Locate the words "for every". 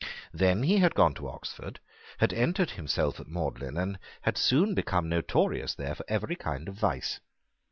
5.93-6.35